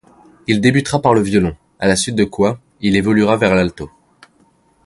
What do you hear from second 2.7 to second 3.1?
il